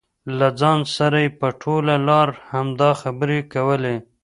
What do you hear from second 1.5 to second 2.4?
ټوله لار